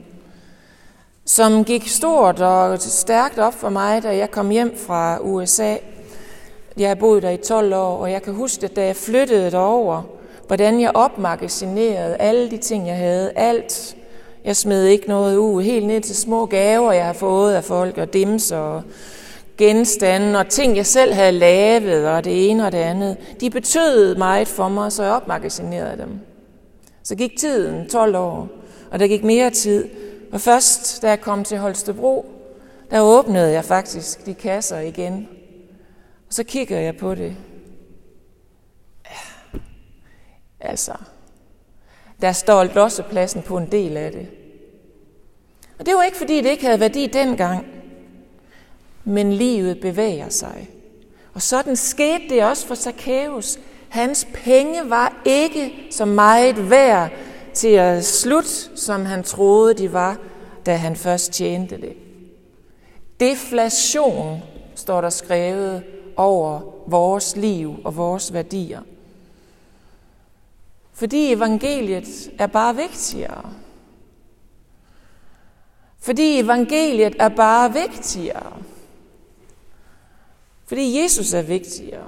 som 1.24 1.64
gik 1.64 1.88
stort 1.88 2.40
og 2.40 2.80
stærkt 2.80 3.38
op 3.38 3.54
for 3.54 3.68
mig, 3.68 4.02
da 4.02 4.16
jeg 4.16 4.30
kom 4.30 4.50
hjem 4.50 4.78
fra 4.78 5.18
USA. 5.20 5.76
Jeg 6.76 6.88
har 6.88 6.94
boet 6.94 7.22
der 7.22 7.30
i 7.30 7.36
12 7.36 7.74
år, 7.74 7.98
og 7.98 8.10
jeg 8.10 8.22
kan 8.22 8.34
huske, 8.34 8.64
at 8.64 8.76
da 8.76 8.86
jeg 8.86 8.96
flyttede 8.96 9.50
derover, 9.50 10.02
hvordan 10.46 10.80
jeg 10.80 10.90
opmagasinerede 10.94 12.16
alle 12.16 12.50
de 12.50 12.56
ting, 12.56 12.86
jeg 12.86 12.96
havde. 12.96 13.32
Alt. 13.36 13.96
Jeg 14.44 14.56
smed 14.56 14.84
ikke 14.84 15.08
noget 15.08 15.36
ud, 15.36 15.62
helt 15.62 15.86
ned 15.86 16.00
til 16.00 16.16
små 16.16 16.46
gaver, 16.46 16.92
jeg 16.92 17.06
har 17.06 17.12
fået 17.12 17.54
af 17.54 17.64
folk, 17.64 17.98
og 17.98 18.12
dimser 18.12 18.56
og 18.56 18.82
genstande 19.56 20.38
og 20.38 20.48
ting, 20.48 20.76
jeg 20.76 20.86
selv 20.86 21.12
havde 21.12 21.32
lavet, 21.32 22.08
og 22.08 22.24
det 22.24 22.50
ene 22.50 22.66
og 22.66 22.72
det 22.72 22.78
andet, 22.78 23.16
de 23.40 23.50
betød 23.50 24.16
meget 24.16 24.48
for 24.48 24.68
mig, 24.68 24.92
så 24.92 25.02
jeg 25.02 25.12
opmagasinerede 25.12 26.02
dem. 26.02 26.20
Så 27.02 27.14
gik 27.14 27.38
tiden, 27.38 27.88
12 27.88 28.16
år, 28.16 28.48
og 28.90 28.98
der 28.98 29.06
gik 29.06 29.24
mere 29.24 29.50
tid. 29.50 29.88
Og 30.32 30.40
først, 30.40 31.02
da 31.02 31.08
jeg 31.08 31.20
kom 31.20 31.44
til 31.44 31.58
Holstebro, 31.58 32.26
der 32.90 33.00
åbnede 33.00 33.52
jeg 33.52 33.64
faktisk 33.64 34.26
de 34.26 34.34
kasser 34.34 34.78
igen. 34.78 35.28
Og 36.28 36.34
så 36.34 36.44
kigger 36.44 36.78
jeg 36.78 36.96
på 36.96 37.14
det. 37.14 37.36
Ja, 40.63 40.63
altså, 40.74 40.92
der 42.20 42.32
står 42.32 42.64
lossepladsen 42.64 43.42
på 43.42 43.56
en 43.56 43.72
del 43.72 43.96
af 43.96 44.12
det. 44.12 44.28
Og 45.78 45.86
det 45.86 45.94
var 45.94 46.02
ikke, 46.02 46.16
fordi 46.16 46.36
det 46.36 46.50
ikke 46.50 46.64
havde 46.64 46.80
værdi 46.80 47.06
dengang 47.06 47.66
men 49.04 49.32
livet 49.32 49.80
bevæger 49.80 50.28
sig. 50.28 50.70
Og 51.34 51.42
sådan 51.42 51.76
skete 51.76 52.28
det 52.28 52.44
også 52.44 52.66
for 52.66 52.74
Zacchaeus. 52.74 53.58
Hans 53.88 54.28
penge 54.34 54.90
var 54.90 55.22
ikke 55.24 55.72
så 55.90 56.04
meget 56.04 56.70
værd 56.70 57.10
til 57.54 57.68
at 57.68 58.04
slutte, 58.04 58.50
som 58.76 59.04
han 59.04 59.22
troede, 59.22 59.74
de 59.74 59.92
var, 59.92 60.18
da 60.66 60.76
han 60.76 60.96
først 60.96 61.32
tjente 61.32 61.76
det. 61.76 61.92
Deflation 63.20 64.42
står 64.74 65.00
der 65.00 65.10
skrevet 65.10 65.82
over 66.16 66.60
vores 66.86 67.36
liv 67.36 67.76
og 67.84 67.96
vores 67.96 68.32
værdier. 68.32 68.80
Fordi 70.94 71.32
evangeliet 71.32 72.30
er 72.38 72.46
bare 72.46 72.76
vigtigere. 72.76 73.52
Fordi 75.98 76.40
evangeliet 76.40 77.16
er 77.18 77.28
bare 77.28 77.72
vigtigere. 77.72 78.52
Fordi 80.64 81.02
Jesus 81.02 81.32
er 81.32 81.42
vigtigere. 81.42 82.06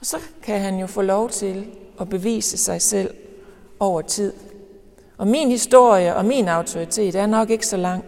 Og 0.00 0.06
så 0.06 0.16
kan 0.42 0.60
han 0.60 0.78
jo 0.78 0.86
få 0.86 1.02
lov 1.02 1.30
til 1.30 1.66
at 2.00 2.08
bevise 2.08 2.58
sig 2.58 2.82
selv 2.82 3.14
over 3.80 4.02
tid. 4.02 4.32
Og 5.16 5.26
min 5.26 5.50
historie 5.50 6.16
og 6.16 6.24
min 6.24 6.48
autoritet 6.48 7.14
er 7.14 7.26
nok 7.26 7.50
ikke 7.50 7.66
så 7.66 7.76
lang 7.76 8.04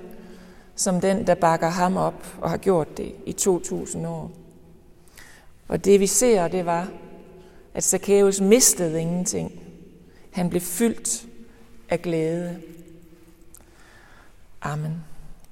som 0.75 1.01
den, 1.01 1.27
der 1.27 1.35
bakker 1.35 1.69
ham 1.69 1.97
op 1.97 2.27
og 2.41 2.51
har 2.51 2.57
gjort 2.57 2.97
det 2.97 3.13
i 3.27 3.33
2000 3.33 4.07
år. 4.07 4.31
Og 5.69 5.85
det 5.85 6.01
vi 6.01 6.07
ser, 6.07 6.49
det 6.49 6.67
var, 6.67 6.89
at 7.77 7.85
Zacchaeus 7.85 8.41
mistede 8.41 9.01
ingenting. 9.01 9.61
Han 10.31 10.51
blev 10.51 10.61
fyldt 10.61 11.27
af 11.89 12.03
glæde. 12.03 12.61
Amen. 14.63 15.05